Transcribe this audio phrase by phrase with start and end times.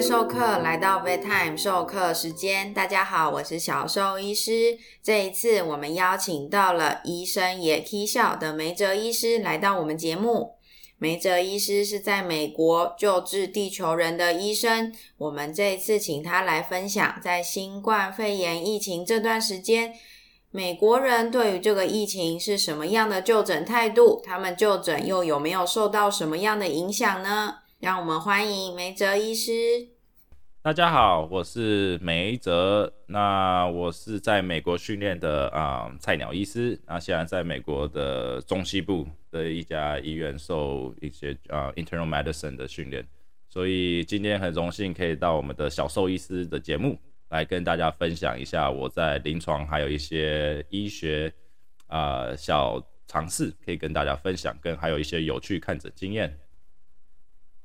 [0.00, 2.72] 授课，来到 bedtime 授课时间。
[2.72, 4.78] 大家好，我是小兽医师。
[5.02, 10.54] 这一次，我们邀请到了医生也 K 笑的梅哲医师来到我们节目。
[10.96, 14.90] 梅哲医师是在美国救治地球人的医生。
[15.18, 19.92] 我们这一次请他来分享，在新冠肺炎疫情这段时间，
[20.50, 24.22] 美国人对于这个疫情是什么样的就诊态度？
[24.24, 27.56] 他们就诊又有没有受到什么样的影响呢？
[27.80, 29.50] 让我们欢迎梅哲医师。
[30.60, 32.92] 大家好，我是梅哲。
[33.06, 36.78] 那我是在美国训练的啊菜鸟医师。
[36.86, 43.02] 那现在在美国的中西部的一家医院受一些啊 internal medicine 的训练。
[43.48, 46.98] 所以今天很荣幸可以到我们的小兽医师的节目
[47.30, 51.32] 来跟大家分享一下我在临床还有一些医学
[51.86, 56.38] 啊小尝试，可以跟大家分享，跟还有一些有趣看诊经验。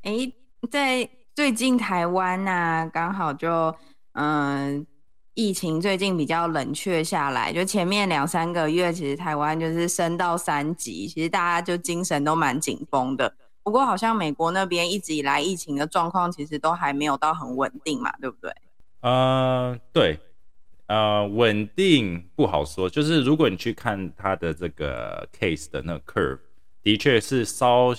[0.05, 0.31] 哎，
[0.69, 3.75] 在最近台湾呐，刚好就
[4.13, 4.85] 嗯，
[5.33, 13.33] 疫情最近比较冷却下来，就前面两三个月，其实台湾就是升到三级，其实大家就精神都蛮紧绷的。
[13.63, 18.53] 不过好像美国那边一直以来疫情的状况，其实都还没有到很稳定嘛，对不对？
[19.01, 20.19] 呃，对，
[20.85, 26.39] 呃，稳定不好说，就是如果你去看它的这个 case 的那个 curve，
[26.83, 27.91] 的确是稍。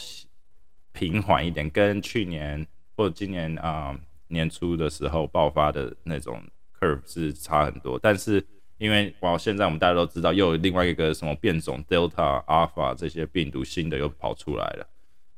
[0.96, 2.66] 平缓一点，跟去年
[2.96, 3.94] 或者今年啊
[4.28, 6.42] 年初的时候爆发的那种
[6.80, 7.98] curve 是差很多。
[8.02, 8.42] 但是
[8.78, 14.88] 因为哇，现在我们大家都知道，又有另外一个什么变种 Delta、Alpha 这些病毒新的又跑出来了。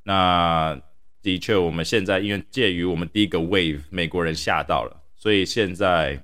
[0.05, 0.81] 那
[1.21, 6.23] 的确，我们现在因为介于我们第一个 wave，美国人吓到了，所以现在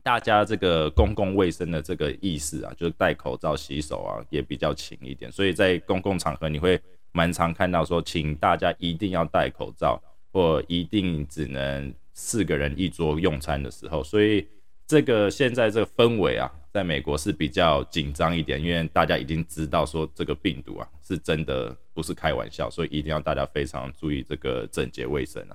[0.00, 5.32] 大家这个公共卫生的这个意识啊，就是戴口罩、洗手啊，也比较勤一点。
[5.32, 6.80] 所以在公共场合你会。
[7.16, 14.44] 蛮常看到说，请大家一定要戴口罩，或一定只能四个人一桌用餐的时候，所以
[14.84, 25.54] 这个现在这个氛围啊，在美国是比较紧张一点，因为大家已经知道说这个病毒啊是真的不是开玩笑，所以一定要大家非常注意这个整洁卫生啊。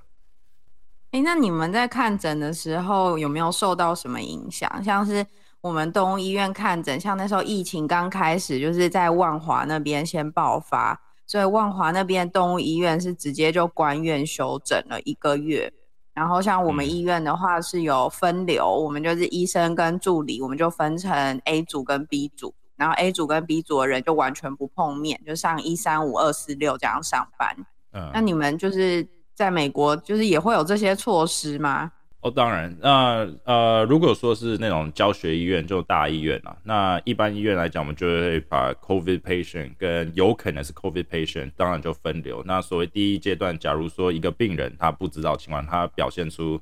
[1.10, 4.82] 哎，那你们在看诊的时候有没有受到什么影响？
[4.82, 5.26] 像是
[5.60, 10.98] 我们动物医院看诊，像那时候疫情刚开始，就是在万华那边先爆发。
[11.30, 15.72] 所以万华那边动物医院是直接就关院休整了一个月，
[16.12, 27.56] 然后像我们医院的话是有分流，我们就是医生跟助理，我们就分成 A 组跟 B 组，然后 A 组跟 B 组的人就完全不碰面，就上一三五二四六这样上班。
[27.92, 31.92] 嗯，那你们就是在美国就是也会有这些措施吗？
[32.22, 42.42] 哦，当然，那呃，如果说是那种教学医院，就大医院啊，那一般医院来讲，我们就会把 COVID patient 跟有可能是 COVID patient，当然就分流。
[42.44, 46.60] 那所谓第一阶段，假如说一个病人他不知道情况，他表现出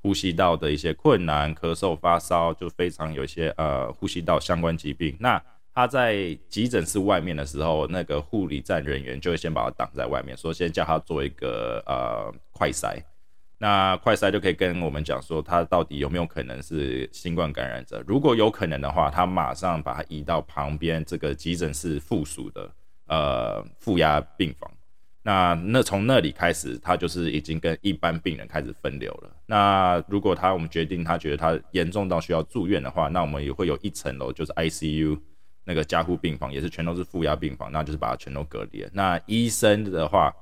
[0.00, 5.42] 呼吸道的一些困难、咳嗽、发烧，就非常有一些呃呼吸道相关疾病，那
[5.74, 12.96] 他在急诊室外面的时候，那个护理站人员就会先把他挡在外面，说先叫他做一个呃快筛。
[13.62, 18.02] 那快筛就可以跟我们讲说，他到底有没有可能是新冠感染者？
[18.06, 22.70] 如果有可能的话，他马上把他移到旁边这个急诊室附属的
[23.08, 24.70] 呃负压病房。
[25.22, 29.30] 那那从那里开始，他就是已经跟一般病人开始分流了。
[29.44, 35.20] 那如果他我们决定他觉得他严重到需要住院的话，那我们也会有一层楼就是 ICU
[35.64, 38.90] 那个加护病房，也是全都是负压病房，那就是把它全都隔离了。
[38.94, 40.34] 那医生的话。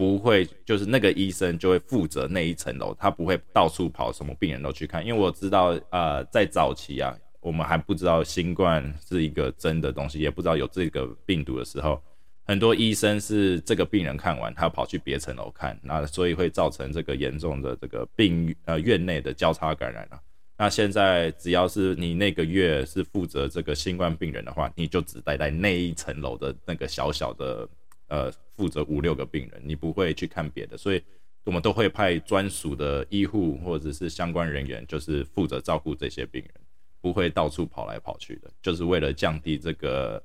[0.00, 5.04] 不会，就是那个医生就会负责那一层楼，他不会到处跑，什么病人都去看。
[5.04, 12.02] 因为我知道，呃，在早期啊，我们还不知道新冠是一个真的东西，也不知道有这个病毒的时候，
[12.46, 20.18] 很多医生是这个病人看完，他跑去别层楼看，那所以会造成这个严重的这个病呃院内的交叉感染了。
[20.56, 27.68] 那现在只要是你那个月是负责这个新冠病人的话，你就只待在那一层楼的那个小小的。
[28.10, 31.02] 呃，负责五六个病人，你不会去看别的，所以
[31.44, 36.52] 我们都会派专属的医护或者是相关人员，就是负责照顾这些病人，
[37.00, 40.22] 不会到处跑来跑去的，就是为了降低这个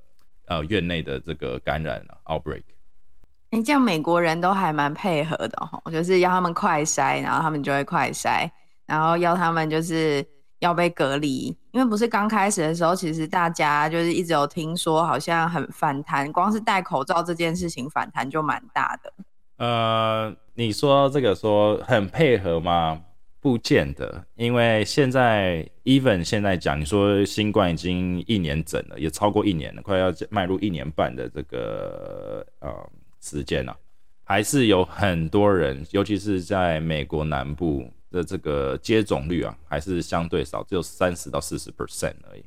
[0.48, 2.63] 呃院内的这个感染 outbreak。
[3.51, 8.50] 你，这样美国人都还蛮配合的哈，就是要他们快筛，然后他们就会快筛，
[8.86, 10.25] 然后要他们就是。
[10.60, 19.13] 要被隔离，因为不是刚开始的时候，其实大家就是一直有听说，好像很反弹，光是戴口罩这件事情反弹就蛮大的。
[19.57, 23.01] 呃，你说这个说很配合吗？
[23.42, 32.72] 不见得，因为现在 even 现在讲，你说新冠已经一年整了，也超过一年了，快要迈入一年半的这个呃
[33.19, 33.75] 时间了，
[34.24, 37.92] 还是有很多人，尤其是在美国南部。
[38.15, 42.44] 的这个接种率啊，还是相对少，只有三十到四十 percent 而已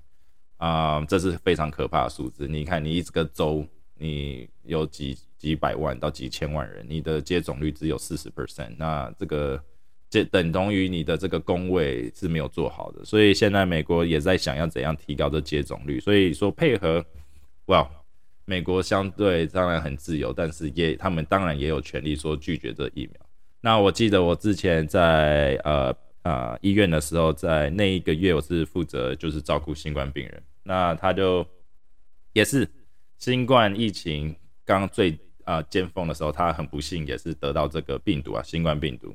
[0.56, 2.48] 啊，这是非常可怕的数字。
[2.48, 3.66] 你看，你一个州
[3.96, 9.62] 你有几几百万到几千万人，你的接种率只有四十 percent，那这个
[10.08, 13.04] 这等同于你的这个工位是没有做好的。
[13.04, 17.04] 所以现在美国也在想要怎样提高这接种率，所以说配合，
[17.66, 17.88] 哇。
[18.44, 23.27] 美国相对当然很自由，但是也他们当然也有权利说拒绝这疫苗。
[23.60, 31.46] 那我记得我之前在呃呃医院的时候，在那一个月我是负责就是照顾新冠病人，那他就
[32.32, 32.68] 也是
[33.18, 34.34] 新冠疫情
[34.64, 39.14] 刚最啊尖峰的时候，他很不幸也是得到这个病毒啊新冠病毒。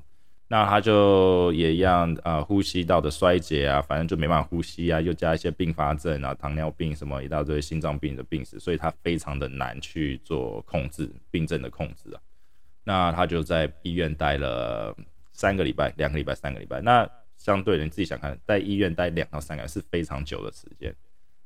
[0.50, 12.22] 那他就也一样啊，呼吸道的衰竭啊，反正就没办法呼吸啊，又加一些并发症啊，糖尿病什么一大堆心脏病的病史，所以他非常的难去做控制病症的控制啊。
[12.84, 14.96] 那他就在医院待了
[15.32, 16.82] 三个礼拜，两个礼拜，三个礼拜。
[16.82, 20.94] 那相对你自己想看，在医院待两到三个是非常久的时间。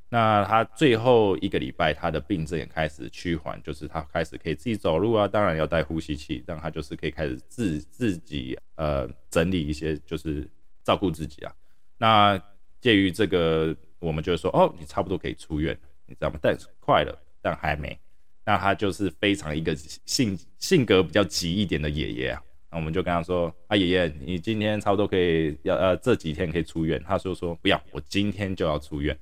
[0.09, 10.49] 那他最后一个礼拜，他的病症也开始趋缓，就是他开始可以自己走路啊，当然要带呼吸器，让他就是可以开始自自己呃整理一些，就是
[10.83, 11.53] 照顾自己啊。
[11.97, 12.41] 那
[12.79, 16.39] 介于这个，我们就是说哦，你差不多可以出院，你知道吗？
[16.41, 17.99] 但是快了，但还没。
[18.47, 22.41] 那他就是非常一个性性格比较急一点的爷爷啊。
[22.71, 27.03] 那我们就跟他说啊，爷爷，你今天差不多可以要呃这几天可以出院。
[27.05, 29.17] 他说说不要，我今天就要出院。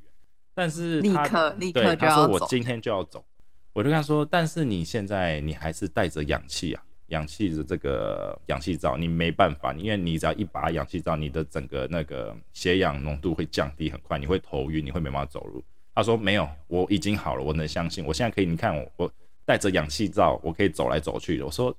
[0.53, 2.33] 但是立刻立刻就要走。
[2.33, 3.25] 我今天就要走，
[3.73, 15.63] 我就跟他说，但是你现在你还是带着氧气啊，氧气的这个氧气罩，你没办法，因为你只要一拔氧气罩，你的整个那个血氧浓度会降低很快，你会头晕，你会没办法走路。
[15.95, 19.11] 他说没有，我已经好了，我能相信，我现在可以，你看我我
[19.45, 21.45] 带着氧气罩，我可以走来走去的。
[21.45, 21.75] 我说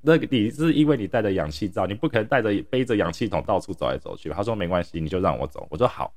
[0.00, 4.30] 那个你是因为你带着氧气罩，你不可能带着背着氧气筒到处走来走去。
[4.30, 5.66] 他说没关系，你就让我走。
[5.68, 6.10] 我说好。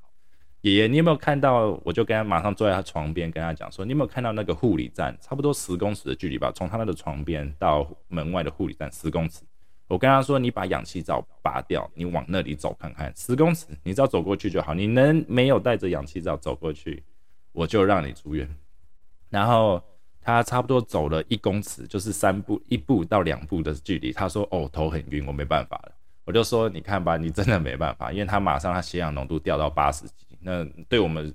[0.62, 1.78] 爷爷，你有没有看到？
[1.84, 5.14] 我就跟他马上坐在他床边，跟他讲说：“你有没有看到那个护理站？
[5.20, 9.42] 差不多十公尺的距离吧，从他那个床边到门外的护理站十公尺。”
[9.90, 14.74] 我跟他说：“你把氧气罩拔掉，你往那里走看看，十公尺，你只要走过去就好。
[14.74, 17.04] 你能没有带着氧气罩走过去，
[17.54, 18.50] 我就让你出院。”
[19.30, 19.82] 然后
[20.22, 24.12] 他差不多走了一公尺，就是三步一步到两步的距离。
[24.12, 25.92] 他说：“哦，头很晕，我没办法了。”
[26.26, 31.34] 我就说：“你看吧，你真的没办法，因为他马上他血氧浓度掉到八十几。”那对我们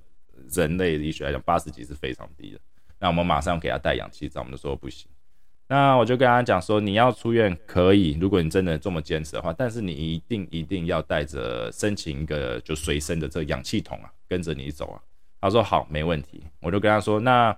[0.50, 2.60] 人类医学来讲，八十几是非常低的。
[2.98, 5.10] 那我们马上给他带氧气罩，我们就说不行。
[5.66, 14.96] 那我就跟他讲说，你要出院可以，如果你真的这么坚持的话，但是你一定一定要带着申请一个就随身的这个氧气筒啊，跟着你走啊。
[15.40, 16.42] 他说好，没问题。
[16.60, 17.56] 我就跟他说，那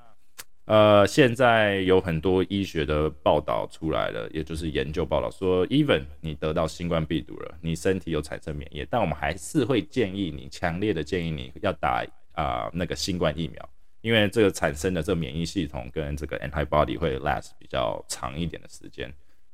[0.66, 13.68] 呃，现在有很多医学的报道出来了，也就是研究报道说，even 你得到新冠病毒了，你身体有产生免疫，但我们还是会建议你，强烈的建议你要打啊那个新冠疫苗。
[14.02, 19.12] 因为这个产生的这个免疫系统跟这个 antibody 会 last 比较长一点的时间。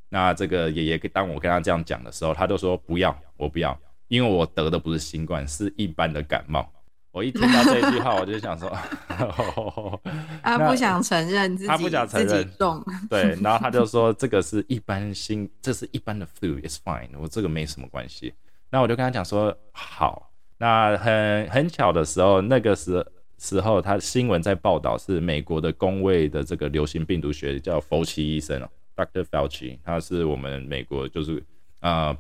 [0.09, 3.77] 那这个爷爷当我跟他这样讲的时候，他就说不要，我不要，
[4.07, 6.73] 因为我得的不是新冠，是一般的感冒。
[7.17, 8.71] 我一听到这句话，我就想说，
[10.45, 12.85] 他不想承认自己，他不想承认中。
[13.09, 18.35] 对，然后他就说这个是一般新，这是一般的 flu，is fine，我这个没什么关系。
[18.69, 20.31] 那我就跟他讲说好。
[20.59, 23.03] 那很很巧的时候，那个时
[23.39, 29.23] 时候，他新闻在报道是美国的工位的这个流行病毒学叫福奇医生哦，Dr.
[29.23, 31.43] Fauci，他是我们美国就是
[31.81, 32.15] 啊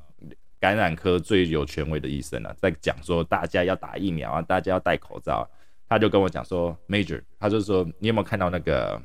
[0.66, 5.48] 感染科最有权威的医生了，在讲说大家要打疫苗啊，大家要戴口罩，
[5.88, 9.00] 他就跟我讲说，Major，他就说你有没有看到那个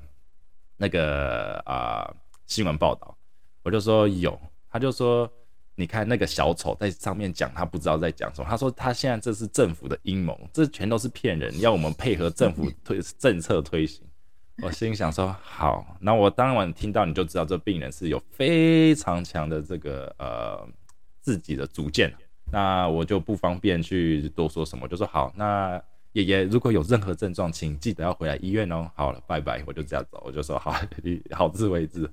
[0.76, 2.12] 那个啊
[2.48, 3.16] 新闻报道？
[3.62, 4.36] 我就说有，
[4.72, 5.32] 他就说。
[5.74, 8.48] 你看那个小丑在上面讲，他不知道在讲什么。
[8.48, 14.06] 他说他现在这是政府的阴谋，这全都是骗人，要我们配合政府推政策推行。
[14.62, 20.68] 我心想说好，那我当晚听到你就知道这病人是有非常强的这个呃
[21.22, 22.14] 自己的主见，
[22.52, 25.32] 那我就不方便去多说什么，就说好。
[25.36, 25.82] 那
[26.14, 28.92] 爷爷如果有任何症状，请记得要回来医院哦。
[28.96, 30.76] 好了，拜拜，我就这样走，我就说好，
[31.32, 32.10] 好自为之。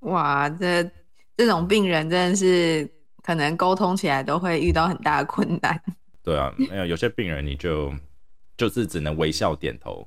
[0.00, 0.90] 哇，这。
[1.36, 2.88] 这种病人真的是
[3.20, 5.82] 可能沟通起来都会遇到很大的困难。
[6.22, 7.92] 对啊，没有有些病人你就
[8.56, 10.06] 就是只能微笑点头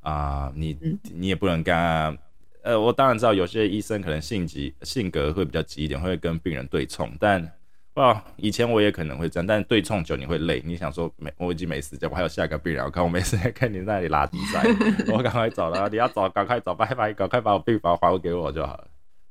[0.00, 0.78] 啊，你
[1.14, 2.14] 你也不能跟他。
[2.66, 7.08] 呃，我当然知道有些医生可能性急性格会比较急一点，会跟病人对冲。
[7.20, 7.40] 但
[7.94, 10.60] 哇，以前我也可能会这样，但对冲久你会累。
[10.66, 14.64] 你想说没，我已经没时间，我还有下一个病人，我看我没时间看你那里拉比赛，
[15.14, 15.88] 我赶快走了。
[15.88, 18.88] 你要走，赶快走，拜拜，赶快把我病房还给我就好了，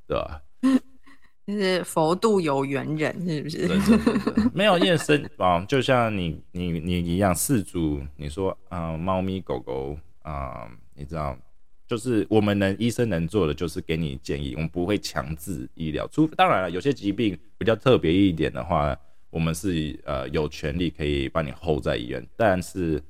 [0.08, 0.40] 对吧？
[1.46, 3.68] 就是佛度有缘人，是不是？
[4.54, 11.36] 没有验身啊，就像你你你一样，四组你说啊，猫咪狗狗啊，你知道，
[11.86, 16.06] 就是我们能医生能做的就是给你建议，我们不会强制医疗。
[16.08, 18.98] 除当然了，有些疾病比较特别一点的话，
[19.30, 23.02] 我们是呃有权利可以帮你 hold 在医院，但是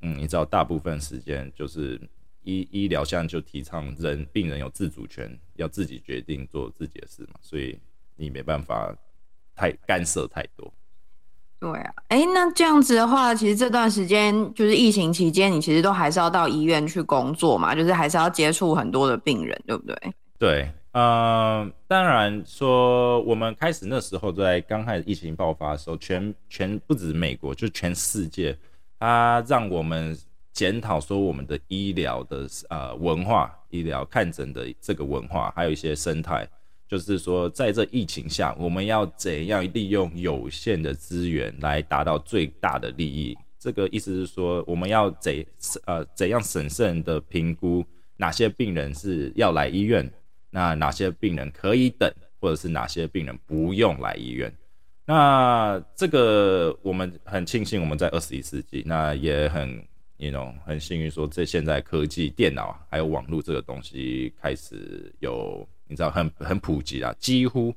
[0.00, 2.00] 嗯，你知道，大部分时间就是
[2.42, 7.78] 医医疗现在就提倡人病人有自主权，要自己决定做自己的事嘛，所以
[8.14, 8.96] 你没办法
[9.56, 10.72] 太干涉太多。
[11.60, 19.96] 对啊，哎，那这样子的话，其实这段时间就是疫情期间，你其实都还是要到医院去工作嘛，就是还是要接触很多的病人，对不对？
[20.38, 28.54] 对，呃，当然说我们开始那时候在刚开始疫情爆发的时候，全全不止美国，就全世界，
[29.00, 30.14] 它让我们
[30.52, 36.46] 检讨说我们的医疗的呃文化、医疗看诊的这个文化，还有一些生态。
[36.94, 43.36] 就是说，在这疫情下，我们要怎样利用有限的资源来达到最大的利益？
[43.58, 45.44] 这个意思是说，我们要怎
[45.86, 47.84] 呃怎样审慎的评估
[48.16, 50.08] 哪些病人是要来医院，
[50.50, 52.08] 那哪些病人可以等，
[52.38, 54.54] 或者是哪些病人不用来医院？
[55.04, 59.84] 那这个我们很庆幸我们在二十一世纪，那也很
[60.16, 65.68] 你 know 很幸运说，这现在科技、电脑还有网络这个东西开始有。
[65.86, 67.74] 你知道很很普及啊，几乎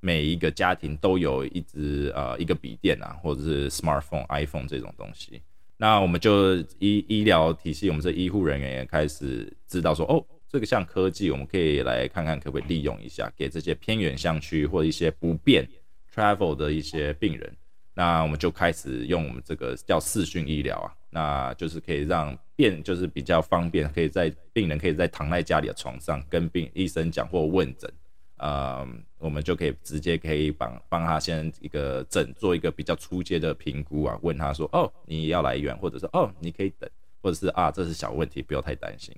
[0.00, 5.42] 每一个家庭都有一只呃一个笔电啊，或者是 smartphone、iPhone 这种东西。
[5.76, 15.68] 那我们就医医疗体系，我们这医护人员也开始知道说，哦，这个像科技，我们可以来看看可不可以利用一下，给这些偏远乡区或一些不便
[16.12, 17.56] travel 的一些病人。
[17.94, 27.92] 那我们就开始用我们这个叫视讯医疗啊，那就是可以让便就是比较方便，可以在病人可以在躺在家里的床上跟病医生讲或问诊，
[28.36, 28.86] 呃，
[29.18, 36.88] 我们就可以直接可以帮帮他先一个诊做一个比较初阶的评估啊，问他说哦你要来医院，或者是哦你可以等，
[37.22, 39.14] 或者是啊这是小问题不要太担心，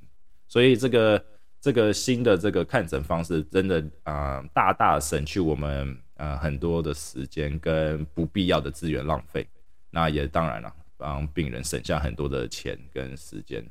[0.49, 1.25] 所以这个
[1.61, 5.99] 这个新的这个看诊方式真的啊大大省去我们。
[6.20, 9.49] 呃，很多的时间跟不必要的资源浪费，
[9.88, 10.70] 那也当然了，
[11.00, 13.64] 帮病人省下很多的钱跟时间。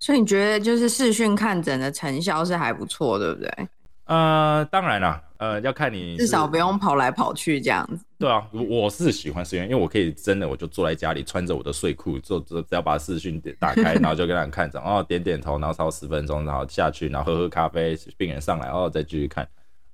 [0.00, 3.68] 所以你觉得就是视讯看诊的成效是还不错，对不对？
[4.06, 8.04] 呃，当然啦，呃，要看你至少不用跑来跑去这样子。
[8.18, 19.48] 对啊，我是喜欢视讯，因为我可以真的我就坐在家里，穿着我的睡裤，就只要把视讯打开， 然后就跟他看诊，哦，点点头，然后超十分钟，然后下去，然后喝喝咖啡，病人上来，哦，再继续看。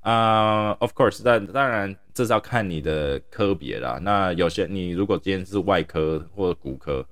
[0.07, 3.99] 啊，Of course，但当然这是要看你的科别啦。
[4.01, 7.05] 那有些你如果今天是外科或者骨科，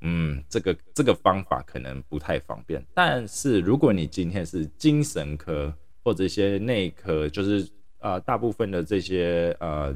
[0.00, 2.84] 嗯，这个这个方法可能不太方便。
[2.92, 5.72] 但是如果你今天是精神科
[6.02, 7.64] 或者一些内科，就是
[8.00, 9.94] 呃大部分的这些呃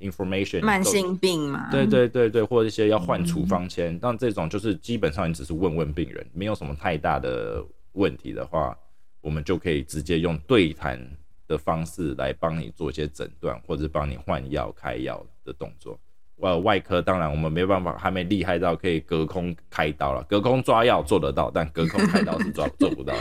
[0.00, 8.76] information 慢性病嘛，对对对对，或者一些要换处方签，但这种就是基本上你只是问问病人，没有什么太大的问题的话，
[9.20, 11.00] 我们就可以直接用对谈。
[11.46, 15.98] 的方式来帮你做一些诊断，或者帮你换药、开药的动作。
[16.36, 20.22] 外外科当然我们没办法，还没厉害到可以隔空开刀了。
[20.24, 23.14] 隔空抓药做得到，但隔空开刀是做 做不到。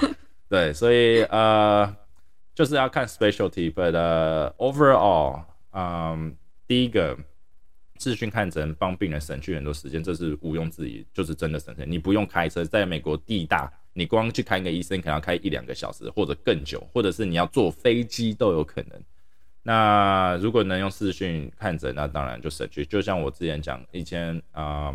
[0.50, 1.96] 对，所以呃，
[2.54, 3.72] 就是要看 specialty。
[3.72, 3.94] But
[4.58, 6.36] overall，嗯，
[6.68, 7.18] 第一个
[8.00, 11.90] 视讯看诊帮病人省去很多时间，这是毋庸置疑，就是真的省钱。
[11.90, 13.72] 你不用开车，在美国地大。
[13.98, 19.02] 你光去看个医生，可能要开一两个小时，或者更久，或者是你要坐飞机都有可能。
[19.64, 22.86] 那如果能用视讯看诊，那当然就省去。
[22.86, 24.94] 就像我之前讲，以前啊，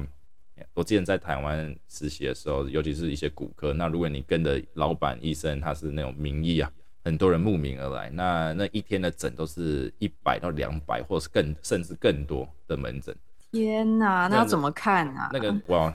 [0.75, 6.71] 我之前在台湾实习的时候，尤其是一些骨科，那如果你跟的老板医生他是那种名医啊，
[7.03, 13.17] 很多人慕名而来，那那一天的诊都是一百到两百，或者是更甚至更多的门诊。
[13.53, 15.31] 天呐，那要怎么看啊？
[15.33, 15.95] 那个哇，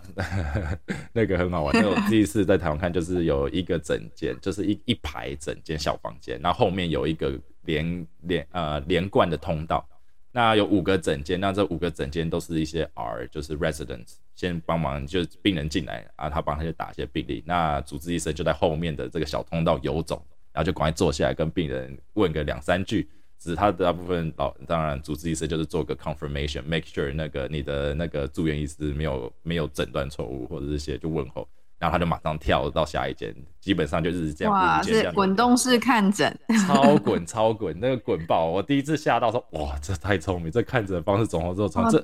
[1.14, 1.74] 那个很好玩。
[1.74, 9.88] 那我第一次在台湾看，就是有一个整间，就是一一排整间小房间，然后后面有一个连连呃连贯的通道。
[10.32, 17.42] 那有五个整间，那这五个整间都是一些 R，就是 residents，先帮忙，就是病人进来啊，他帮他去打一些病历。
[17.48, 20.22] 那主治医生就在后面的这个小通道游走，
[20.52, 23.10] 然后就赶快坐下来跟病人问个两三句。
[23.46, 31.48] 只是他大部分老当然主治医师就是做个 confirmation，make sure 那个你的那个住院医师没有没有诊断错误或者这些就问候，
[31.78, 34.52] 然后他就马上跳到下一间，基本上就是这样。
[34.52, 36.36] 哇，是滚动式看诊，
[36.66, 38.48] 超滚超滚，那个滚爆！
[38.48, 42.04] 我第一次吓到说，哇，这太聪明，这看诊方式总合之后，这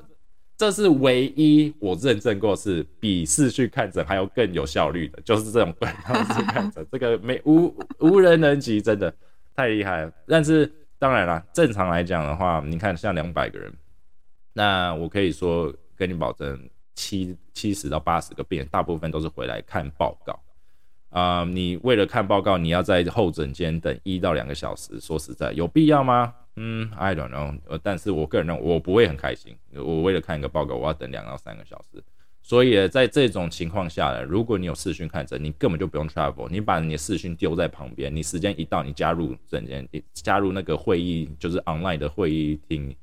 [0.55, 9.12] 这是唯一我认证过是比视去看诊还要更有效率的，就是这种滚动式看诊，这个没无无人能及，真的
[9.55, 10.13] 太厉害了。
[10.27, 10.71] 但是
[11.01, 13.74] 当然啦，正常来讲的话，你看像两百个人，
[14.53, 20.39] 那我可以说跟你保证，七七十到八十个病人，大部分都是回来看报告。
[21.10, 26.36] 啊，你为了看报告，你要在候诊间等一到两个小时，说实在，有必要吗？
[26.55, 27.79] 嗯，I don't know。
[27.81, 29.58] 但是我个人认为，我不会很开心。
[29.74, 32.03] 我为了看一个报告，我要等两到三个小时。
[32.51, 42.93] 所以在这种情况下呢，如果你有视讯看诊，你根本就不用 travel，你把你的视讯丢在旁边，你时间一到，你加入整间，加入那个会议，就是 online 的会议厅。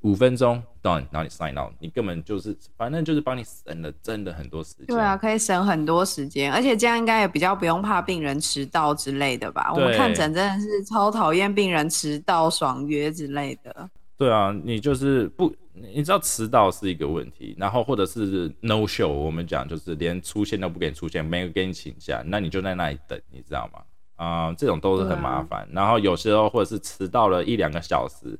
[0.00, 4.86] 五分钟 done，然后你 sign out，你根本就是反正就是帮你省了真的很多时间。
[4.86, 9.70] 对啊，可以省很多时间，而且这样应该也比较不用怕病人迟到之类的吧？
[9.74, 13.90] 我们看诊真的是超讨厌病人迟到、爽约之类的。
[14.16, 23.82] 对啊，你就是不，你知道迟到是一个问题，然后或者是 no show，我们讲就是连出现都不给你出现，没有给你请假，那你就在那里等，你知道吗？
[24.16, 25.68] 啊，这种都是很麻烦。
[25.72, 28.38] 然后有时候或者是迟到了一两个小时。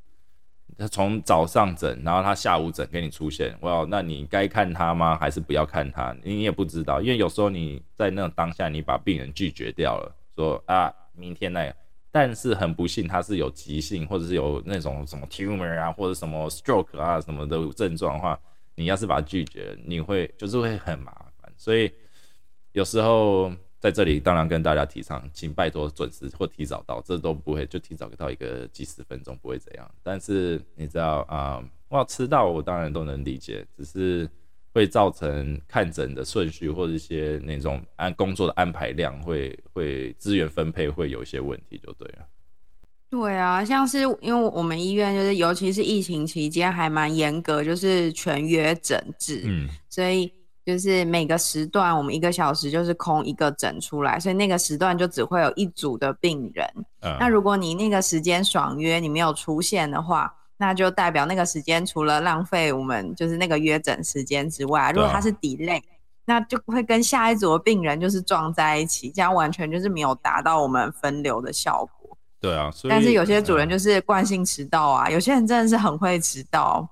[0.78, 5.16] 他从早上诊，然后他下午诊给你出现，哇，那你该看他吗？
[5.20, 6.16] 还是不要看他？
[6.24, 11.72] 你也不知道，因为有时候你在那种当下，你把病人拒绝掉了，说啊，明天那，
[12.12, 18.38] 但是很不幸他是有急性，或者是有那种什么 tumor 啊，或者什么 stroke 啊什么的症状的话，
[18.76, 21.92] 你要是把他拒绝，你会就是会很麻烦，所以
[22.71, 23.52] 有时候。
[23.83, 29.92] 在这里当然跟大家提倡，请拜托准时或提早到，这都不会就提早到一个几十分钟不会怎样。
[30.04, 34.31] 但是你知道啊，我要，迟到我当然都能理解，只是
[34.72, 42.26] 会造成看诊的顺序或者一些那种按工作的安排量会会资源分配会有一些问题，就对了。
[43.10, 50.32] 对啊，像是因为我们医院就是尤其是疫情期间还蛮严格，就是全约诊治，嗯，所以。
[50.64, 56.64] 就是每个时段，我们一个小时就是空一个诊出来，所以那个时段就只会有一组的病人。
[57.18, 65.83] 那如果你那个时间爽约，你没有出现的话，那就代表那个时间除了浪费我们就是那个约诊时间之外，如果他是 delay，
[66.24, 72.16] 那就会跟下一组的病人就是撞在一起，这样完全就是没有达到我们分流的效果。
[72.40, 76.88] 对啊，但是有些主人就是惯性迟到啊，有些人真的是很会迟到。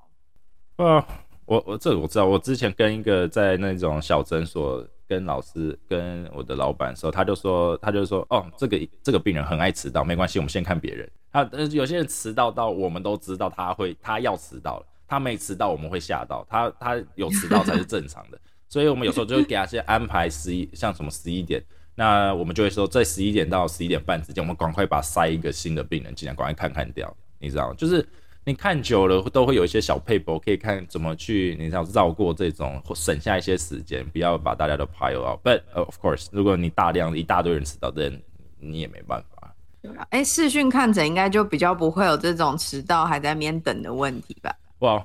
[0.76, 1.06] 啊。
[1.46, 11.10] 我我这我知道，我之前跟一个在那种小诊所跟老师跟我的老板说，他就说他就说哦，这个这个病人很爱迟到，没关系，我们先看别人。
[11.32, 18.38] 他有些人迟到到我们都知道他会他要迟到了，他没迟到我们会吓到，他他有迟到才是正常的。
[18.68, 21.62] 所以我们有时候就会给他先安排十一像什么十一点，
[21.94, 28.06] 那我们就会说在十一点到十一点半之间，我们赶快把塞一个新的病人进来，赶快看看掉，你知道就是。
[28.42, 35.38] 你看久了都会有一些小配博，可以看怎么去，你知道绕过这种，省下一些时间，不要把大家都 pile out。
[35.44, 38.10] But of course，如果你大量一大堆人迟到，这，
[38.58, 39.39] 你也没办法。
[39.82, 44.54] 对啊，哎，视讯看诊应该就比较不会有这种迟到还在面等的问题吧？
[44.80, 45.04] 哇，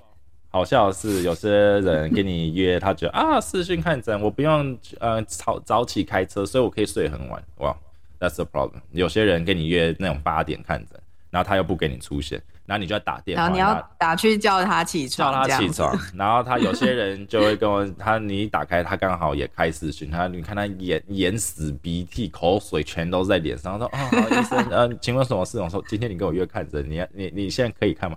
[0.49, 7.43] 好笑的是，有些人跟你约，他觉得啊，视讯看诊我不用呃早早起开车，所以我可以睡很晚。
[7.57, 7.75] 哇
[8.19, 8.81] ，That's a problem。
[8.91, 10.99] 有些人跟你约那种八点看诊，
[11.35, 12.41] 然后他又不给你出现。
[12.65, 15.99] 然后你就要打电话，然后你要打去叫他起床，叫他起床。
[16.15, 23.73] 然后他有些人就会跟我，他你一打开，他刚好也开视讯，他你看他眼眼屎鼻涕口水全都在脸上。
[23.73, 28.15] 他说：“啊， 医生，呃，请问什么事？”我说：“今天你跟我约看诊，你你你现在可以看吗？”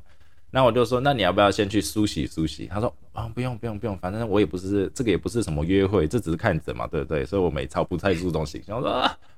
[0.51, 7.23] 那我就说：“那你要不要先去梳洗梳洗？”他说：“啊，不用不用不用，反正我也不是这个也不是什么约会，这只是看诊嘛，对不对？
[7.27, 8.91] 所以我没超不太注重形象。”我说：“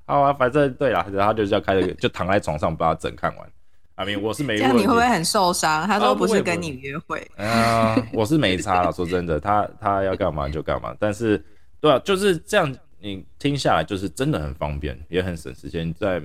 [0.06, 3.50] 好啊，反正对了。”然后他就叫开了，就躺在床上把他诊看完。
[4.00, 4.56] 阿明，我是没。
[4.56, 5.86] 这样你会不会很受伤？
[5.86, 7.20] 他说不是跟你约会。
[7.36, 8.90] 啊，我是没差了。
[8.90, 10.96] 说真的，他他要干嘛就干嘛。
[10.98, 11.44] 但是，
[11.82, 12.74] 对啊，就是这样。
[13.02, 16.20] 你听下来就是真的很方便，也很省时间，在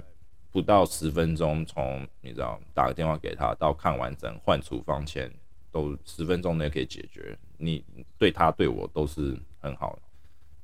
[0.52, 5.30] 不到十分钟，从你知道打个电话给他到看完整换处方前，
[5.70, 7.38] 都十分钟内可以解决。
[7.58, 7.84] 你
[8.18, 10.00] 对他对我都是很好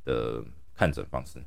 [0.06, 0.42] 的
[0.74, 1.44] 看诊方式。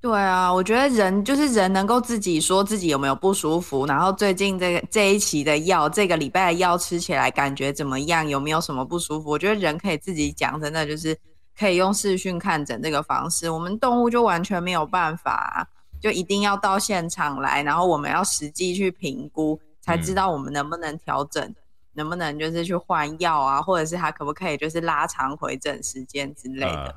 [0.00, 9.28] 对啊，我觉得人就是人，能够自己说自己有没有不舒服，然后最近这个这一期的药，这个礼拜的药吃起来感觉怎么样，有没有什么不舒服？
[9.28, 11.14] 我觉得人可以自己讲，真的就是
[11.58, 13.50] 可以用视讯看诊这个方式。
[13.50, 15.68] 我们动物就完全没有办法，
[16.00, 21.54] 就一定要到现场来，然后我们要实际去评估，才知道我们能不能调整，
[21.92, 26.96] 能不能就是去换药啊，或者是它可不可以就是拉长回诊时间之类的。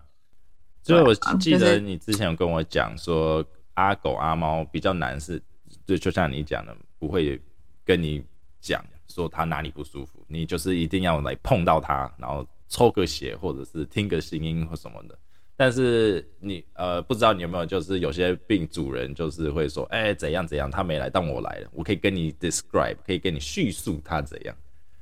[0.83, 3.43] 所以我记得你之前有跟我讲说，
[3.75, 5.41] 阿狗阿猫比较难是，
[5.85, 7.39] 就就像你讲的，不会
[7.85, 8.21] 跟你
[8.59, 15.17] 讲说它哪里不舒服，你就是一定要来碰到它，然后抽个血或者是听个声音或什么的。
[15.55, 24.55] 但是你呃不知道你有没有就是有些病主人就是会说，哎怎样怎样，他没来，但我来了，我可以跟你 describe，可以跟你叙述他怎样。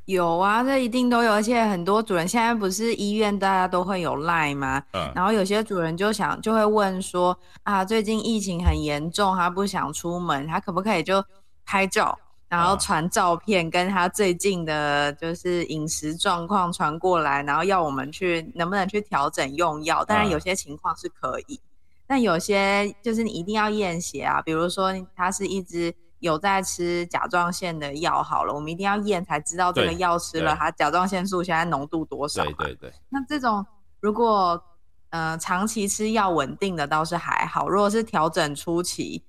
[0.05, 4.83] 有啊，这一定都有，而且很多主人现在不是医院大家都会有赖吗？
[4.93, 11.23] 嗯，然后有些主人就想就会问说啊，最近疫情很严重，他不想出门，他可不可以就
[11.65, 12.17] 拍照，
[12.49, 20.03] 然后传照片跟他最近的就是饮食状况传过来，然后要我们去能不能去调整用药？
[20.03, 21.59] 当然有些情况是可以，
[22.07, 25.93] 但有些就是你一定要验血啊，比如说它是一只。
[26.21, 32.43] 有在吃甲状腺的药好了，我们一定要验才知道这个药吃了，它甲状腺素现在浓度多少。
[32.45, 32.93] 对对对。
[33.09, 33.65] 那这种
[33.99, 34.63] 如果
[35.09, 39.23] 呃长期吃药稳定的倒是还好，如果是调整初期，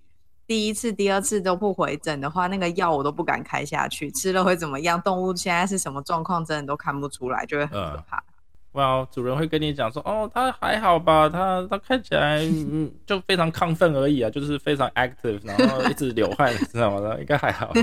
[0.47, 5.01] 第一次、第二次都不回诊的话，那个药我都不敢开下去，吃了会怎么样？
[5.01, 8.23] 动物现在是什么状况，真的都看不出来，就会很可怕。
[8.73, 17.17] 哇，主人会跟你讲说，哦，他还好吧，他他看起来嗯就非常亢奋而已啊，就是非常 active，然后一直流汗，知道吗？
[17.21, 17.73] 应该还好。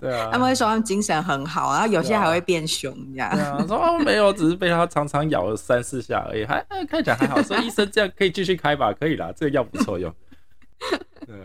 [0.00, 3.30] 对啊，他们会说他们精神很好，然后有些还会变凶这样。
[3.32, 7.42] 对啊，说哦没有，只是被他常常咬了三四下而已，还看起来还好。
[7.42, 8.92] 说医生这样可以继续开吧？
[8.92, 10.12] 可以啦，这个药不错用。
[11.26, 11.36] 对。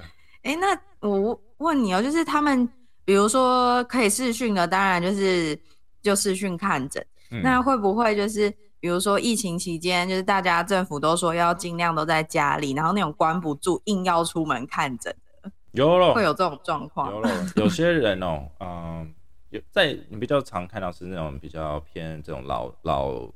[0.44, 2.68] 哎，那我问你哦，就是他们
[3.06, 5.58] 比如说可以视讯的，当然就是
[6.02, 7.06] 就视讯看诊。
[7.42, 17.10] 那会不会就是，比如说疫情期间，就是大家政府都说要尽量都在家里，然后那种关不住，硬要出门看诊的，有了，会有这种状况。
[17.10, 19.14] 有了，有些人哦，嗯，
[19.50, 23.28] 有在你比较常看到是那种比较偏这种老老，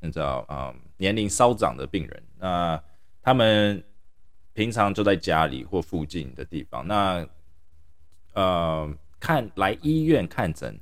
[0.00, 2.80] 你知道啊，年龄稍长的病人，那
[3.22, 3.82] 他们
[4.52, 7.26] 平常就在家里或附近的地方，那
[8.34, 10.78] 呃，看来医院看诊。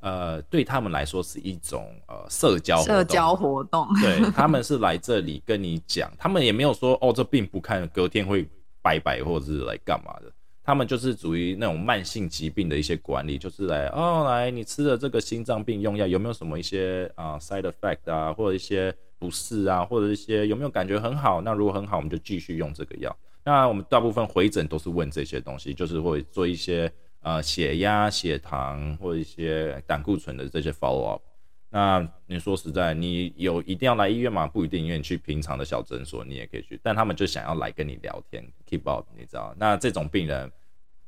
[0.00, 8.46] 呃，对他们来说是一种呃社交社交活动，对他们是来这里跟你讲，他们也没有说哦这病不看，隔天会
[8.82, 10.30] 拜拜或者是来干嘛的，
[10.62, 21.40] 他们就是属于那种慢性疾病的一些管理，就是来哦来你吃了这个心脏病用药有没有什么一些啊 side effect 啊，或者一些不适啊，或者一些有没有感觉很好？
[21.40, 23.16] 那如果很好，我们就继续用这个药。
[23.42, 26.92] 那我们大部分回诊都是问这些东西，就是会做一些。
[27.26, 31.22] 呃，血压、血糖或一些胆固醇的这些 follow up，
[31.70, 34.46] 那你说实在，你有一定要来医院吗？
[34.46, 36.78] 不一定，因为你去平常的小诊所，你也可以去。
[36.84, 39.52] 但他们就想要来跟你聊天，keep up，你知道？
[39.58, 40.52] 那这种病人，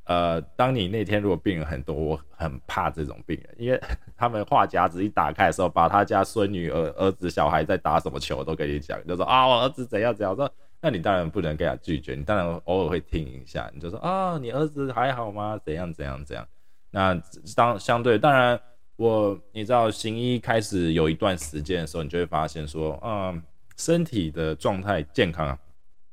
[0.07, 3.81] 呃，当你那天如果病人很多，我很怕这种病人，因为
[4.18, 10.35] 他们话匣子一打开的时候，把他家孙女、儿儿子、小孩在打什么球都跟你讲，就说啊，我儿子怎样怎样。
[10.35, 15.58] 说那你当然不能给他拒绝，你当然偶尔会听一下，你就说啊，你儿子还好吗？
[15.64, 16.46] 怎样怎样怎样？
[16.90, 17.20] 那
[17.56, 18.58] 当相对，当然
[18.96, 23.42] 我你知道行医开始有一段时间的时候，你就会发现说，嗯，
[23.76, 25.58] 身体的状态健康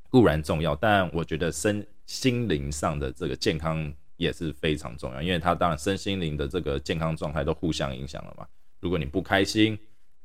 [0.10, 8.46] 固然重要，但我觉得身心灵上的这个健康也是非常重要，因为他当然身心灵的这个健康状态都互相影响了嘛。
[8.80, 9.78] 如果你不开心，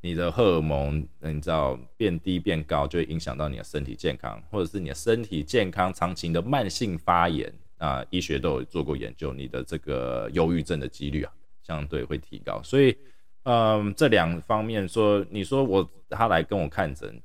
[0.03, 12.59] 你的荷尔蒙，你知道变低变高，就会影响到你的身体健康，或者是你的身体健康长期的慢性发炎啊，医学都有做过研究，你的这个忧郁症的几率啊，相对会提高。
[12.63, 12.97] 所以，
[13.43, 17.21] 嗯，这两方面说，你说我他来跟我看诊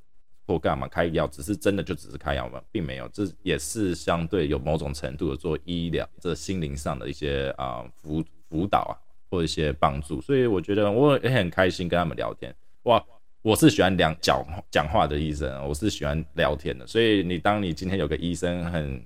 [0.47, 2.63] 或干嘛开药，只是真的就只是开药吗？
[2.71, 8.93] 并没有，这也是相对有某种程度的做医疗这心灵上的一些啊辅辅导啊，
[9.31, 10.21] 或一些帮助。
[10.21, 12.55] 所以我觉得我也很开心跟他们聊天。
[12.87, 13.05] 哇，
[13.43, 16.87] 我是喜欢讲讲讲话的医生，我是喜欢聊天的。
[16.87, 19.05] 所以你当你今天有个医生很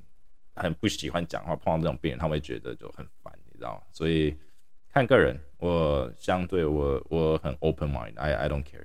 [0.54, 3.80] 很不喜欢讲话，碰到这种病人，他会觉得就很烦，你知道吗？
[3.90, 4.36] 所以
[4.92, 8.84] 看个人，我相对我我很 open mind，I I don't care。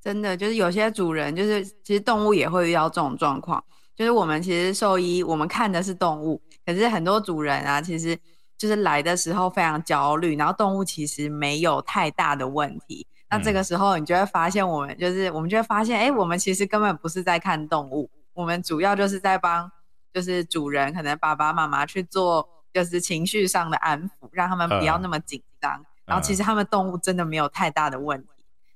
[0.00, 3.62] 真的就是有些主人，就是其实动物也会遇到这种状况，
[3.94, 8.18] 就是我们其实兽医我们看的是动物，可是很多主人啊，其实
[8.56, 13.06] 就是来的时候非常焦虑，然后动物其实没有太大的问题。
[13.30, 19.70] 那这个时候，你就会发现，我们就是我们就会发现，哎，我们其实根本不是在看动物，我们主要就是在帮，
[20.14, 25.84] 就是主人可能爸爸妈妈去做，就是情绪上的安抚，让他们不要那么紧张。
[26.06, 28.28] 然后其实他们动物真的没有太大的问题。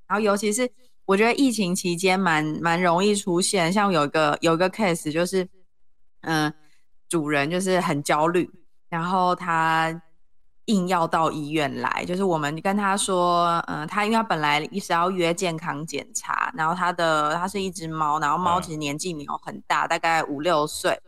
[0.07, 0.71] 然后尤其是
[1.07, 5.49] 我觉得疫情期间蛮蛮容易出现，像有一个有一个 case 就是，
[6.21, 6.53] 嗯，
[7.09, 8.51] 主人就是很焦虑，
[8.91, 10.03] 然后他。
[10.67, 21.01] 硬要到医院来，就是我们跟他说，嗯，他因为他本来一直要约健康检查，然后他的他是一只猫，然后猫其实年纪没有很大，大概五六岁，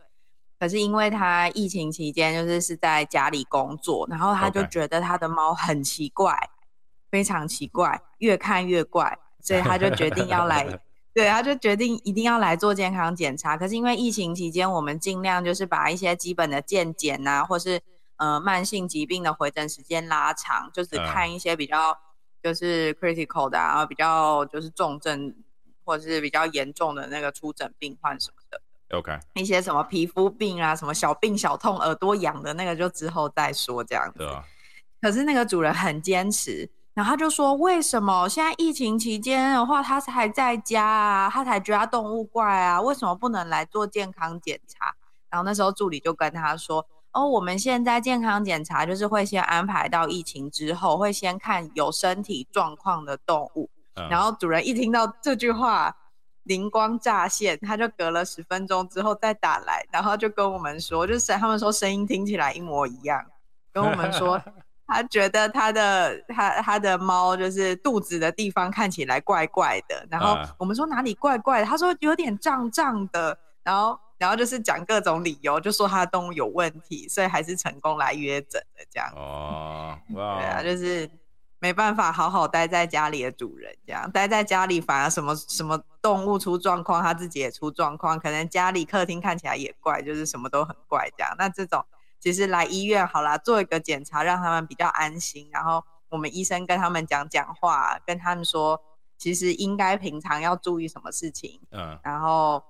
[0.59, 6.37] 可是因为他疫情期间就是是在家里工作，然后他就觉得他的猫很奇怪，
[7.09, 10.67] 非常奇怪，越看越怪，所以他就决定要来
[11.15, 13.55] 对，他就决定一定要来做健康检查。
[13.55, 17.81] 可是因为疫情期间，我们尽量就是把一些基本的健检啊，或是
[18.17, 21.97] 呃慢性疾病的回诊时间拉长，就只看一些比较
[22.41, 25.35] 就是 critical 的，然后比较就是重症
[25.83, 28.61] 或者是比较严重的那个出诊病患什么的。
[28.97, 34.19] OK，一些什么皮肤病啊，什么小病小痛、耳朵痒的那个，就之后再说这样子。
[34.19, 34.43] 对啊。
[35.01, 36.69] 可是那个主人很坚持。
[36.95, 41.29] 然后他就说：“为什么现在疫情期间的话，他还在家啊？
[41.29, 42.79] 他才觉得动物怪啊？
[42.79, 44.95] 为什么不能来做健康检查？”
[45.29, 53.69] 然后那时候助理就跟他说：“哦，我们现在健康检查就是会先安排到疫情之后，会先看有身体状况的动物。”
[54.09, 55.95] 然后主人一听到这句话，
[56.43, 63.25] 灵光乍现，他就隔了十分钟之后再打来，然后就跟我们说：“就是他们说声音听起来一模一样，
[63.71, 64.39] 跟我们说。
[64.87, 79.11] ”他觉得他的他他的猫就是肚子的地方看起来怪怪的，然后我们说哪里怪怪的，他说有点胀胀的，然后然后就是讲各种理由，就说他的动物有问题，所以还是成功来约诊的这样。
[79.15, 81.09] 哦，对啊，就是
[81.59, 91.35] 没办法好好待在家里的主人，这样待在家里反而什么什么动物出状况，他自己也出状况，可能家里客厅看起来也怪，就是什么都很怪这样。
[91.37, 91.85] 那这种。
[92.17, 95.47] 其实来医院好啦，做一个检查，让他们比较安心。
[95.51, 98.81] 然后我们医生跟他们讲讲话，跟他们说，
[99.15, 102.63] 其实应该平常要注意什么事情，嗯，然后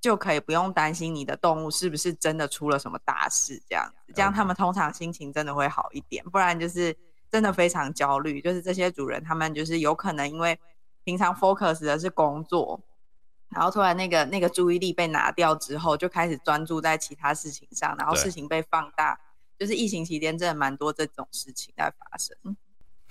[0.00, 6.24] 就可以不用担心你的动物是不是真的出了什么大事，这样子，这样他们通常心情真的会好一点。
[6.30, 6.96] 不然就是
[7.30, 10.58] 真的非常焦虑，就是这些主人他们就是有可能因为
[11.04, 12.80] 平常 focus 的是工作。
[13.50, 19.18] 然后突然那个那个注意力被拿掉之后，就开始专注在其他事情上，然后事情被放大。
[19.58, 22.56] 就是疫情期间真的蛮多这种事情在发生。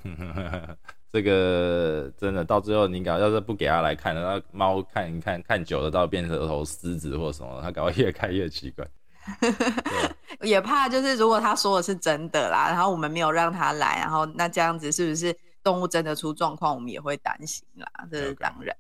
[1.12, 8.88] 这个真的到最后，你搞要是不给他来看，那猫看一看看久了，到变成头狮子或什么，它搞越看越奇怪。
[10.42, 17.88] 也怕就是如果他说的是真的啦，然后我们没有让他来，然后那这样子是不是动物真的出状况，我们也会担心啦。
[18.12, 18.76] 这是当然。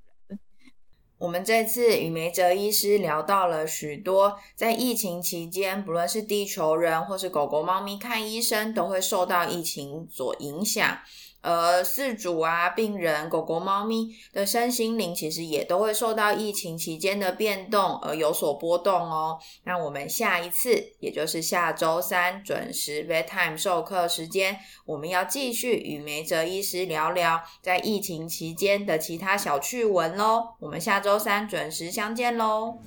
[1.17, 10.99] 我们这次与梅哲医师聊到了许多，在疫情期间，不论是地球人或是狗狗、猫咪看医生，都会受到疫情所影响。
[11.41, 19.39] 而饲主啊、病人、狗狗、猫咪的身心灵，其实也都会受到疫情期间的变动而有所波动哦。
[19.63, 30.55] 那我们下一次，也就是下周三准时 bedtime 授课时间，我们要继续与梅哲医师聊聊在疫情期间的其他小趣闻喽。
[30.59, 32.79] 我们下周三准时相见喽。